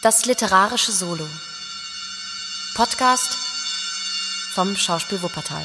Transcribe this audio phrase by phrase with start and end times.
[0.00, 1.26] Das literarische Solo.
[2.76, 3.36] Podcast
[4.54, 5.64] vom Schauspiel Wuppertal.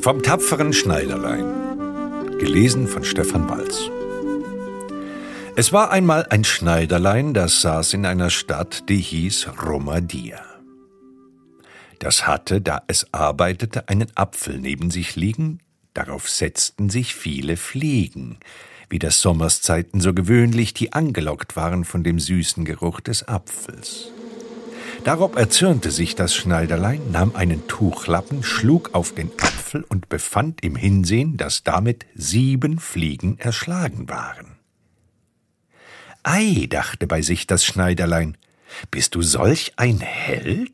[0.00, 2.38] Vom tapferen Schneiderlein.
[2.38, 3.90] Gelesen von Stefan Walz.
[5.56, 10.40] Es war einmal ein Schneiderlein, das saß in einer Stadt, die hieß Romadia.
[11.98, 15.58] Das hatte, da es arbeitete, einen Apfel neben sich liegen,
[15.94, 18.38] darauf setzten sich viele Fliegen,
[18.88, 24.12] wie das Sommerszeiten so gewöhnlich, die angelockt waren von dem süßen Geruch des Apfels.
[25.04, 30.76] Darob erzürnte sich das Schneiderlein, nahm einen Tuchlappen, schlug auf den Apfel und befand im
[30.76, 34.56] Hinsehen, dass damit sieben Fliegen erschlagen waren.
[36.22, 38.38] Ei, dachte bei sich das Schneiderlein,
[38.90, 40.72] bist du solch ein Held?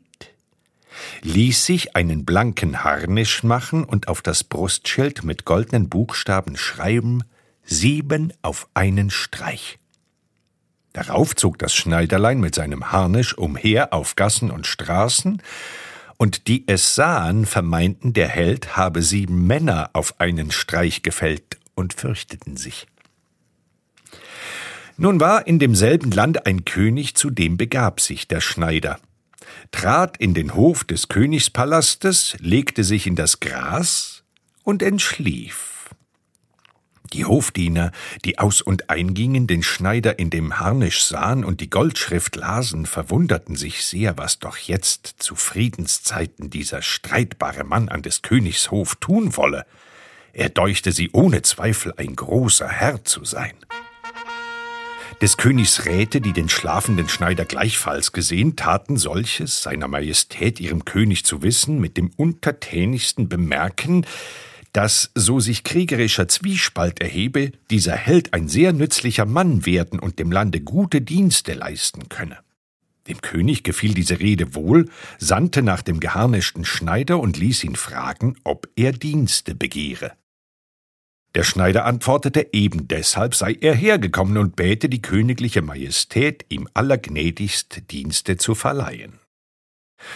[1.21, 7.23] Ließ sich einen blanken Harnisch machen und auf das Brustschild mit goldenen Buchstaben schreiben
[7.63, 9.79] sieben auf einen Streich.
[10.93, 15.41] Darauf zog das Schneiderlein mit seinem Harnisch umher auf Gassen und Straßen,
[16.17, 21.93] und die es sahen, vermeinten, der Held habe sieben Männer auf einen Streich gefällt und
[21.93, 22.85] fürchteten sich.
[24.97, 28.99] Nun war in demselben Land ein König, zu dem begab sich der Schneider
[29.71, 34.23] trat in den Hof des Königspalastes, legte sich in das Gras
[34.63, 35.71] und entschlief.
[37.13, 37.91] Die Hofdiener,
[38.23, 43.57] die aus und eingingen, den Schneider in dem Harnisch sahen und die Goldschrift lasen, verwunderten
[43.57, 49.35] sich sehr, was doch jetzt zu Friedenszeiten dieser streitbare Mann an des Königs Hof tun
[49.35, 49.65] wolle.
[50.31, 53.55] Er deuchte sie ohne Zweifel ein großer Herr zu sein.
[55.21, 61.25] Des Königs Räte, die den schlafenden Schneider gleichfalls gesehen, taten solches, seiner Majestät ihrem König
[61.25, 64.07] zu wissen, mit dem untertänigsten Bemerken,
[64.73, 70.31] dass, so sich kriegerischer Zwiespalt erhebe, dieser Held ein sehr nützlicher Mann werden und dem
[70.31, 72.39] Lande gute Dienste leisten könne.
[73.07, 78.37] Dem König gefiel diese Rede wohl, sandte nach dem geharnischten Schneider und ließ ihn fragen,
[78.43, 80.13] ob er Dienste begehre.
[81.33, 87.89] Der Schneider antwortete, eben deshalb sei er hergekommen und bäte die königliche Majestät, ihm allergnädigst
[87.89, 89.19] Dienste zu verleihen.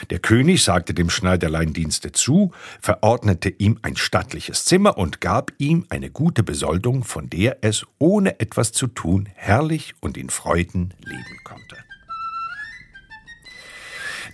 [0.10, 5.86] Der König sagte dem Schneiderlein Dienste zu, verordnete ihm ein stattliches Zimmer und gab ihm
[5.90, 11.38] eine gute Besoldung, von der es, ohne etwas zu tun, herrlich und in Freuden leben
[11.44, 11.85] konnte.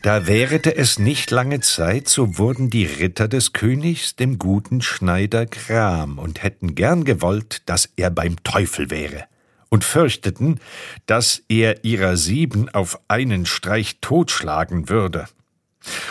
[0.02, 5.46] Da währete es nicht lange Zeit, so wurden die Ritter des Königs dem guten Schneider
[5.46, 9.26] gram und hätten gern gewollt, dass er beim Teufel wäre,
[9.70, 10.60] und fürchteten,
[11.06, 15.28] dass er ihrer sieben auf einen Streich totschlagen würde.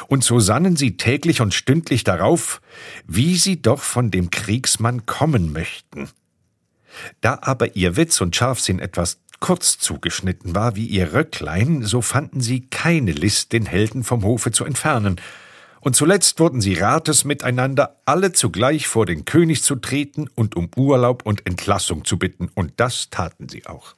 [0.06, 2.60] Und so sannen sie täglich und stündlich darauf,
[3.08, 6.08] wie sie doch von dem Kriegsmann kommen möchten.
[7.20, 12.40] Da aber ihr Witz und Scharfsinn etwas kurz zugeschnitten war wie ihr Röcklein, so fanden
[12.40, 15.20] sie keine List, den Helden vom Hofe zu entfernen,
[15.80, 20.70] und zuletzt wurden sie Rates miteinander, alle zugleich vor den König zu treten und um
[20.76, 23.96] Urlaub und Entlassung zu bitten, und das taten sie auch.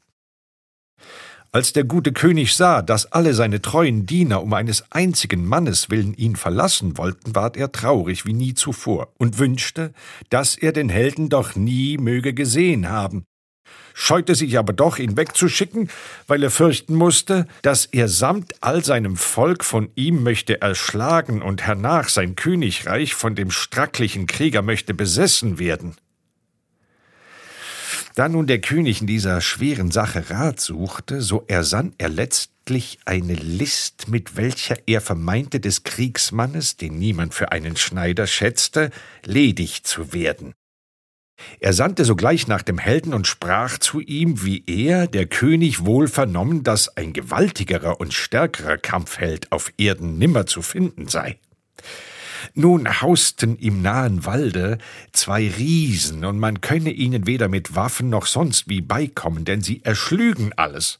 [1.55, 6.15] Als der gute König sah, dass alle seine treuen Diener um eines einzigen Mannes willen
[6.15, 9.93] ihn verlassen wollten, ward er traurig wie nie zuvor und wünschte,
[10.31, 13.25] dass er den Helden doch nie möge gesehen haben,
[13.95, 15.91] scheute sich aber doch, ihn wegzuschicken,
[16.27, 21.63] weil er fürchten musste, dass er samt all seinem Volk von ihm möchte erschlagen und
[21.63, 25.97] hernach sein Königreich von dem stracklichen Krieger möchte besessen werden.
[28.15, 33.35] Da nun der König in dieser schweren Sache Rat suchte, so ersann er letztlich eine
[33.35, 38.91] List, mit welcher er vermeinte, des Kriegsmannes, den niemand für einen Schneider schätzte,
[39.25, 40.53] ledig zu werden.
[41.61, 46.09] Er sandte sogleich nach dem Helden und sprach zu ihm, wie er, der König, wohl
[46.09, 51.39] vernommen, dass ein gewaltigerer und stärkerer Kampfheld auf Erden nimmer zu finden sei.
[52.55, 54.79] Nun hausten im nahen Walde
[55.13, 59.85] zwei Riesen, und man könne ihnen weder mit Waffen noch sonst wie beikommen, denn sie
[59.85, 60.99] erschlügen alles.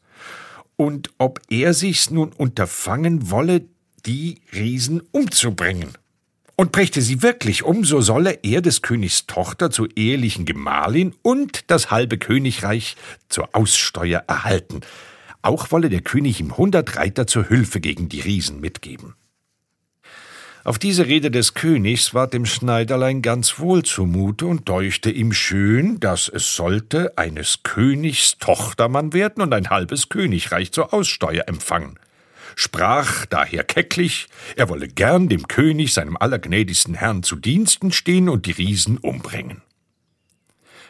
[0.77, 3.67] Und ob er sich's nun unterfangen wolle,
[4.07, 5.91] die Riesen umzubringen
[6.63, 11.69] und brächte sie wirklich um, so solle er des Königs Tochter zur ehelichen Gemahlin und
[11.73, 12.95] das halbe Königreich
[13.29, 14.83] zur Aussteuer erhalten.
[15.43, 19.17] Auch wolle der König ihm hundert Reiter zur Hülfe gegen die Riesen mitgeben.
[20.63, 25.99] Auf diese Rede des Königs ward dem Schneiderlein ganz wohl zumute und deuchte ihm schön,
[25.99, 31.99] dass es sollte eines Königs Tochtermann werden und ein halbes Königreich zur Aussteuer empfangen
[32.57, 38.47] sprach daher kecklich, er wolle gern dem König, seinem allergnädigsten Herrn, zu Diensten stehen und
[38.47, 39.63] die Riesen umbringen.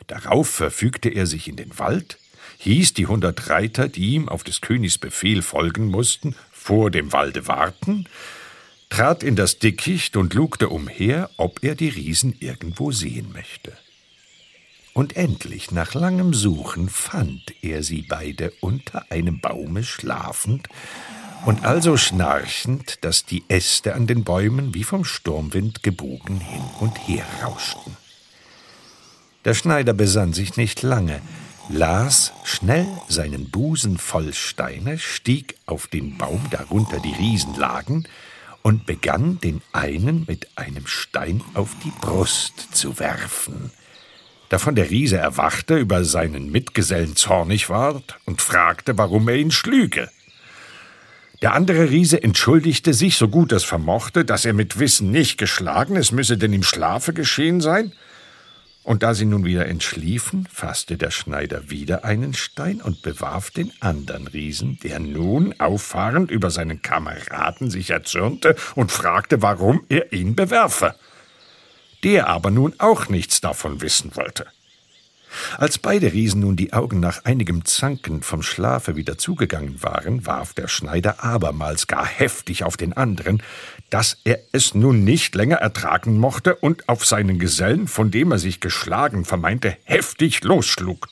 [0.07, 2.19] Darauf verfügte er sich in den Wald,
[2.59, 7.49] hieß die hundert Reiter, die ihm auf des Königs Befehl folgen mussten, vor dem Walde
[7.49, 8.07] warten,
[8.89, 13.73] trat in das Dickicht und lugte umher, ob er die Riesen irgendwo sehen möchte.
[14.95, 20.69] Und endlich, nach langem Suchen, fand er sie beide unter einem Baume schlafend
[21.45, 26.97] und also schnarchend, dass die Äste an den Bäumen wie vom Sturmwind gebogen hin und
[27.09, 27.97] her rauschten.
[29.45, 31.21] Der Schneider besann sich nicht lange,
[31.69, 38.07] las schnell seinen Busen voll Steine, stieg auf den Baum, darunter die Riesen lagen,
[38.63, 43.73] und begann den einen mit einem Stein auf die Brust zu werfen.
[44.51, 50.09] Davon der Riese erwachte, über seinen Mitgesellen zornig ward und fragte, warum er ihn schlüge.
[51.43, 55.97] Der andere Riese entschuldigte sich, so gut es vermochte, dass er mit Wissen nicht geschlagen,
[55.97, 57.93] es müsse denn im Schlafe geschehen sein,
[58.85, 63.73] und da sie nun wieder entschliefen, fasste der Schneider wieder einen Stein und bewarf den
[63.81, 70.35] andern Riesen, der nun auffahrend über seinen Kameraden sich erzürnte und fragte, warum er ihn
[70.35, 70.95] bewerfe.
[72.03, 74.47] Der aber nun auch nichts davon wissen wollte.
[75.59, 80.55] Als beide Riesen nun die Augen nach einigem Zanken vom Schlafe wieder zugegangen waren, warf
[80.55, 83.43] der Schneider abermals gar heftig auf den anderen,
[83.91, 88.39] dass er es nun nicht länger ertragen mochte und auf seinen Gesellen, von dem er
[88.39, 91.09] sich geschlagen vermeinte, heftig losschlug.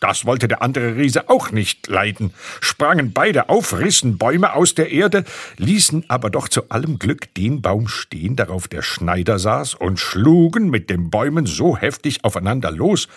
[0.00, 2.32] Das wollte der andere Riese auch nicht leiden,
[2.62, 5.24] sprangen beide auf, rissen Bäume aus der Erde,
[5.58, 10.70] ließen aber doch zu allem Glück den Baum stehen, darauf der Schneider saß, und schlugen
[10.70, 13.08] mit den Bäumen so heftig aufeinander los,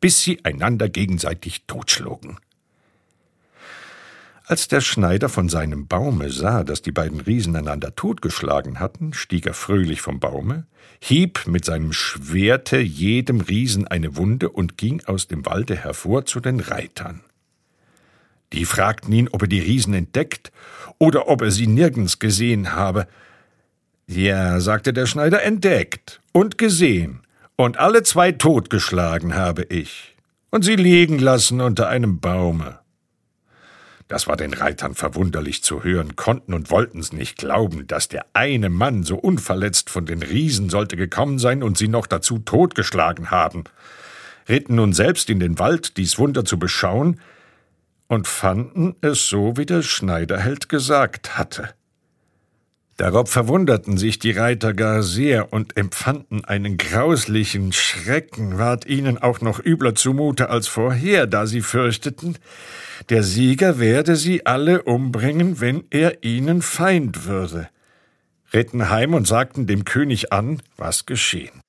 [0.00, 2.38] bis sie einander gegenseitig totschlugen.
[4.48, 9.44] Als der Schneider von seinem Baume sah, dass die beiden Riesen einander totgeschlagen hatten, stieg
[9.44, 10.66] er fröhlich vom Baume,
[11.00, 16.40] hieb mit seinem Schwerte jedem Riesen eine Wunde und ging aus dem Walde hervor zu
[16.40, 17.20] den Reitern.
[18.54, 20.50] Die fragten ihn, ob er die Riesen entdeckt
[20.98, 23.06] oder ob er sie nirgends gesehen habe.
[24.06, 27.20] Ja, sagte der Schneider, entdeckt und gesehen,
[27.58, 30.16] und alle zwei totgeschlagen habe ich,
[30.50, 32.78] und sie liegen lassen unter einem Baume.
[34.06, 38.70] Das war den Reitern verwunderlich zu hören, konnten und wollten's nicht glauben, dass der eine
[38.70, 43.64] Mann so unverletzt von den Riesen sollte gekommen sein und sie noch dazu totgeschlagen haben,
[44.48, 47.20] ritten nun selbst in den Wald, dies Wunder zu beschauen,
[48.06, 51.74] und fanden es so, wie der Schneiderheld gesagt hatte.
[52.98, 59.40] Darauf verwunderten sich die Reiter gar sehr und empfanden einen grauslichen Schrecken, ward ihnen auch
[59.40, 62.38] noch übler zumute als vorher, da sie fürchteten,
[63.08, 67.68] der Sieger werde sie alle umbringen, wenn er ihnen Feind würde,
[68.52, 71.60] ritten heim und sagten dem König an, was geschehen.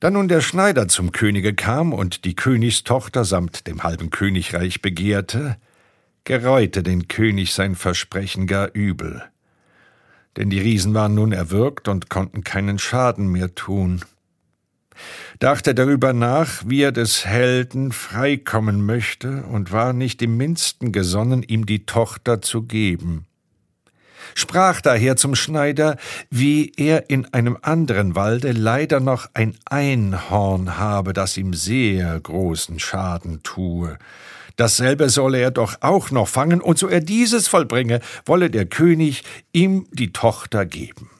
[0.00, 5.58] Da nun der Schneider zum Könige kam und die Königstochter samt dem halben Königreich begehrte,
[6.24, 9.22] gereute den König sein Versprechen gar übel
[10.36, 14.04] denn die Riesen waren nun erwürgt und konnten keinen Schaden mehr tun.
[15.38, 21.42] Dachte darüber nach, wie er des Helden freikommen möchte, und war nicht im minsten gesonnen,
[21.42, 23.26] ihm die Tochter zu geben.
[24.34, 25.96] Sprach daher zum Schneider,
[26.30, 32.78] wie er in einem anderen Walde leider noch ein Einhorn habe, das ihm sehr großen
[32.78, 33.98] Schaden tue,
[34.56, 39.22] Dasselbe solle er doch auch noch fangen, und so er dieses vollbringe, wolle der König
[39.52, 41.10] ihm die Tochter geben.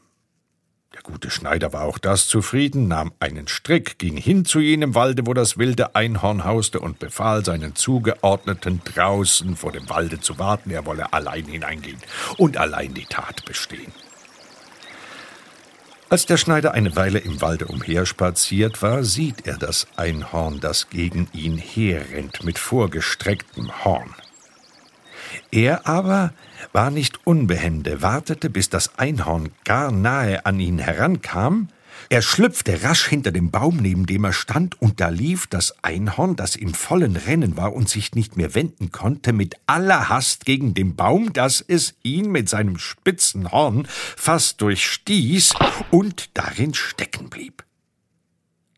[0.95, 5.27] Der gute Schneider war auch das zufrieden, nahm einen Strick, ging hin zu jenem Walde,
[5.27, 10.71] wo das wilde Einhorn hauste, und befahl seinen Zugeordneten draußen vor dem Walde zu warten,
[10.71, 12.01] er wolle allein hineingehen
[12.39, 13.93] und allein die Tat bestehen.
[16.09, 21.29] Als der Schneider eine Weile im Walde umherspaziert war, sieht er das Einhorn, das gegen
[21.33, 24.15] ihn herrennt mit vorgestrecktem Horn.
[25.51, 26.33] Er aber
[26.73, 31.69] war nicht unbehende, wartete, bis das Einhorn gar nahe an ihn herankam,
[32.09, 36.37] er schlüpfte rasch hinter dem Baum, neben dem er stand, und da lief das Einhorn,
[36.37, 40.75] das im vollen Rennen war und sich nicht mehr wenden konnte, mit aller Hast gegen
[40.75, 45.55] den Baum, dass es ihn mit seinem spitzen Horn fast durchstieß
[45.91, 47.65] und darin stecken blieb.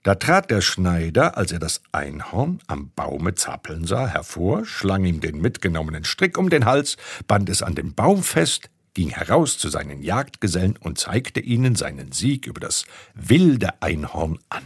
[0.05, 5.21] Da trat der Schneider, als er das Einhorn am Baume zappeln sah, hervor, schlang ihm
[5.21, 6.97] den mitgenommenen Strick um den Hals,
[7.27, 12.11] band es an den Baum fest, ging heraus zu seinen Jagdgesellen und zeigte ihnen seinen
[12.11, 14.65] Sieg über das wilde Einhorn an.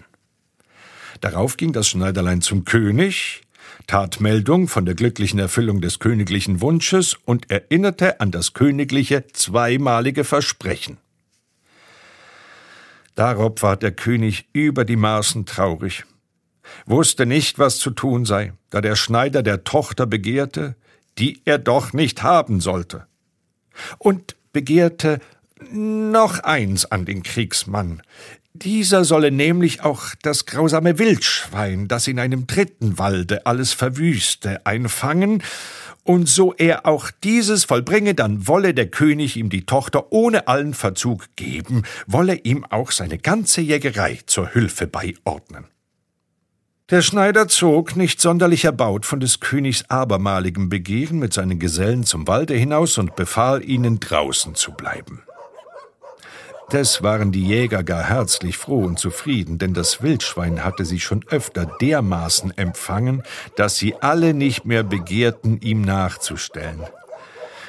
[1.21, 3.43] Darauf ging das Schneiderlein zum König,
[3.87, 10.25] tat Meldung von der glücklichen Erfüllung des königlichen Wunsches und erinnerte an das königliche zweimalige
[10.25, 10.97] Versprechen.
[13.15, 16.05] Darob war der König über die Maßen traurig.
[16.87, 20.75] wusste nicht, was zu tun sei, da der Schneider der Tochter begehrte,
[21.19, 23.07] die er doch nicht haben sollte.
[23.99, 25.21] Und begehrte
[25.71, 28.03] noch eins an den Kriegsmann.
[28.55, 35.43] Dieser solle nämlich auch das grausame Wildschwein, das in einem dritten Walde alles verwüste, einfangen,
[36.05, 40.75] und so er auch dieses vollbringe, dann wolle der König ihm die Tochter ohne allen
[40.75, 45.72] Verzug geben, wolle ihm auch seine ganze Jägerei zur Hülfe beiordnen.
[46.93, 52.29] Der Schneider zog, nicht sonderlich erbaut von des Königs abermaligem Begehren, mit seinen Gesellen zum
[52.29, 55.23] Walde hinaus und befahl ihnen draußen zu bleiben.
[56.71, 61.25] Des waren die Jäger gar herzlich froh und zufrieden, denn das Wildschwein hatte sie schon
[61.31, 63.23] öfter dermaßen empfangen,
[63.57, 66.83] dass sie alle nicht mehr begehrten, ihm nachzustellen.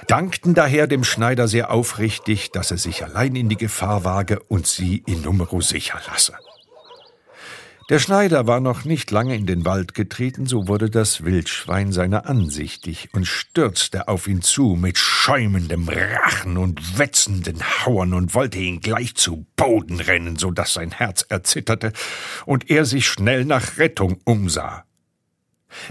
[0.08, 4.68] Dankten daher dem Schneider sehr aufrichtig, dass er sich allein in die Gefahr wage und
[4.68, 6.34] sie in Numero sicher lasse.
[7.90, 12.30] Der Schneider war noch nicht lange in den Wald getreten, so wurde das Wildschwein seiner
[12.30, 18.80] ansichtig und stürzte auf ihn zu mit schäumendem Rachen und wetzenden Hauern und wollte ihn
[18.80, 21.92] gleich zu Boden rennen, so dass sein Herz erzitterte
[22.46, 24.86] und er sich schnell nach Rettung umsah.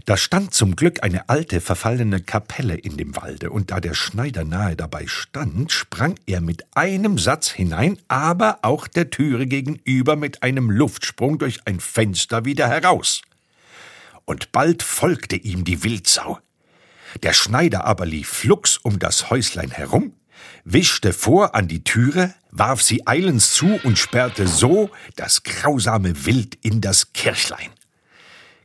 [0.05, 4.45] Da stand zum Glück eine alte, verfallene Kapelle in dem Walde, und da der Schneider
[4.45, 10.43] nahe dabei stand, sprang er mit einem Satz hinein, aber auch der Türe gegenüber mit
[10.43, 13.23] einem Luftsprung durch ein Fenster wieder heraus.
[14.25, 16.39] Und bald folgte ihm die Wildsau.
[17.23, 20.15] Der Schneider aber lief flugs um das Häuslein herum,
[20.65, 26.57] wischte vor an die Türe, warf sie eilends zu und sperrte so das grausame Wild
[26.63, 27.71] in das Kirchlein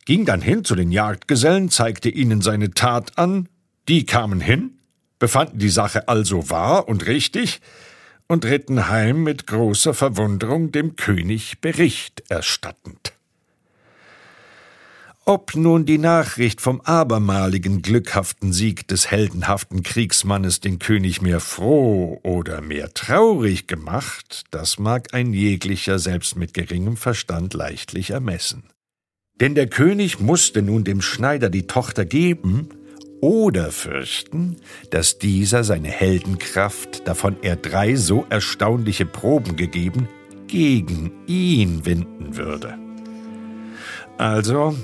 [0.08, 3.50] ging dann hin zu den Jagdgesellen, zeigte ihnen seine Tat an,
[3.90, 4.80] die kamen hin,
[5.20, 7.60] befanden die Sache also wahr und richtig
[8.30, 13.12] und ritten heim mit großer Verwunderung dem König Bericht erstattend.
[15.26, 22.22] Ob nun die Nachricht vom abermaligen glückhaften Sieg des heldenhaften Kriegsmannes den König mehr froh
[22.24, 28.64] oder mehr traurig gemacht, das mag ein jeglicher selbst mit geringem Verstand leichtlich ermessen.
[29.39, 32.70] Denn der König musste nun dem Schneider die Tochter geben
[33.22, 34.58] oder fürchten,
[34.89, 40.08] dass dieser seine Heldenkraft, davon er drei so erstaunliche Proben gegeben,
[40.48, 42.77] gegen ihn wenden würde.
[44.17, 44.75] Also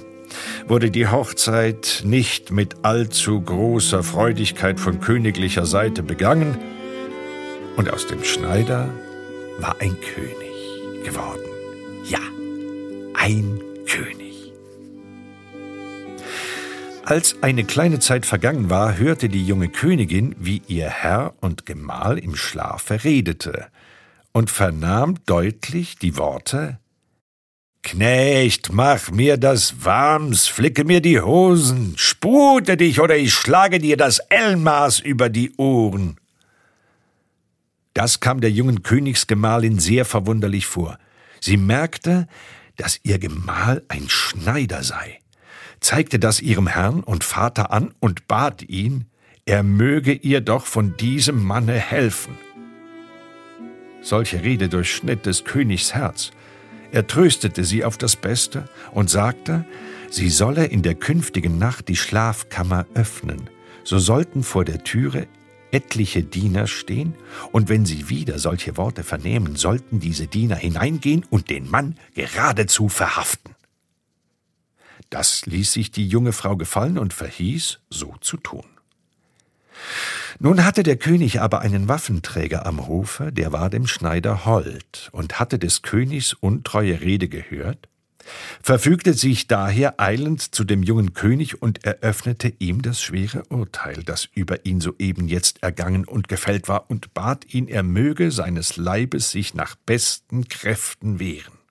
[0.67, 6.57] wurde die Hochzeit nicht mit allzu großer Freudigkeit von königlicher Seite begangen,
[7.75, 8.89] und aus dem Schneider
[9.57, 11.41] war ein König geworden.
[12.05, 12.19] Ja,
[13.15, 14.22] ein König.
[17.13, 22.17] Als eine kleine Zeit vergangen war, hörte die junge Königin, wie ihr Herr und Gemahl
[22.17, 23.67] im Schlafe redete,
[24.31, 26.79] und vernahm deutlich die Worte
[27.83, 33.95] Knecht, mach mir das Warms, flicke mir die Hosen, spute dich, oder ich schlage dir
[33.95, 36.17] das Ellenmaß über die Ohren.
[37.93, 40.97] Das kam der jungen Königsgemahlin sehr verwunderlich vor.
[41.39, 42.27] Sie merkte,
[42.77, 45.19] dass ihr Gemahl ein Schneider sei
[45.83, 49.05] zeigte das ihrem Herrn und Vater an und bat ihn,
[49.45, 52.37] er möge ihr doch von diesem Manne helfen.
[54.01, 56.31] Solche Rede durchschnitt des Königs Herz.
[56.91, 59.65] Er tröstete sie auf das Beste und sagte,
[60.09, 63.49] sie solle in der künftigen Nacht die Schlafkammer öffnen,
[63.83, 65.27] so sollten vor der Türe
[65.71, 67.15] etliche Diener stehen,
[67.51, 72.89] und wenn sie wieder solche Worte vernehmen, sollten diese Diener hineingehen und den Mann geradezu
[72.89, 73.55] verhaften.
[75.13, 78.65] Das ließ sich die junge Frau gefallen und verhieß, so zu tun.
[80.39, 85.39] Nun hatte der König aber einen Waffenträger am Hofe, der war dem Schneider hold und
[85.39, 87.89] hatte des Königs untreue Rede gehört,
[88.63, 94.27] verfügte sich daher eilend zu dem jungen König und eröffnete ihm das schwere Urteil, das
[94.33, 99.29] über ihn soeben jetzt ergangen und gefällt war, und bat ihn, er möge seines Leibes
[99.29, 101.62] sich nach besten Kräften wehren.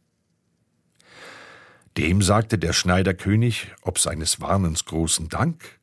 [1.97, 5.79] Dem sagte der Schneiderkönig ob seines Warnens großen Dank,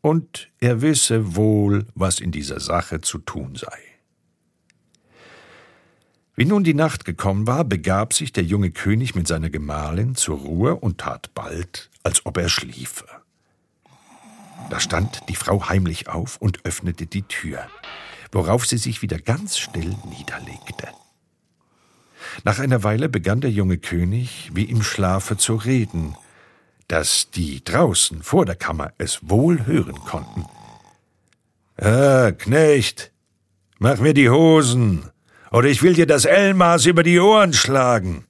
[0.00, 3.78] und er wisse wohl, was in dieser Sache zu tun sei.
[6.36, 10.38] Wie nun die Nacht gekommen war, begab sich der junge König mit seiner Gemahlin zur
[10.38, 13.06] Ruhe und tat bald, als ob er schliefe.
[14.70, 17.66] Da stand die Frau heimlich auf und öffnete die Tür,
[18.30, 20.88] worauf sie sich wieder ganz still niederlegte.
[22.44, 26.16] Nach einer Weile begann der junge König wie im Schlafe zu reden,
[26.88, 30.44] dass die draußen vor der Kammer es wohl hören konnten.
[31.76, 33.12] Ah, Knecht,
[33.78, 35.10] mach mir die Hosen,
[35.50, 38.26] oder ich will dir das Elmaß über die Ohren schlagen.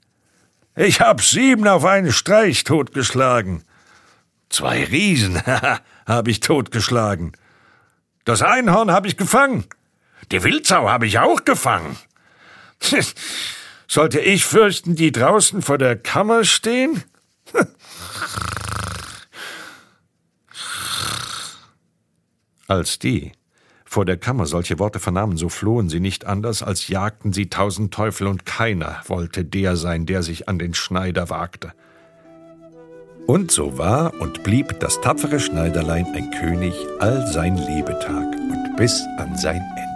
[0.77, 3.65] Ich hab sieben auf einen Streich totgeschlagen.
[4.51, 5.43] Zwei Riesen
[6.07, 7.33] habe ich totgeschlagen.
[8.25, 9.65] Das Einhorn habe ich gefangen.
[10.31, 11.97] Die Wildsau habe ich auch gefangen.
[13.91, 17.03] Sollte ich fürchten, die draußen vor der Kammer stehen?
[22.69, 23.33] Als die
[23.87, 27.95] vor der Kammer solche Worte vernahmen, so flohen sie nicht anders, als jagten sie tausend
[27.95, 31.73] Teufel, und keiner wollte der sein, der sich an den Schneider wagte.
[33.27, 39.03] Und so war und blieb das tapfere Schneiderlein ein König all sein Lebetag und bis
[39.17, 39.88] an sein Ende.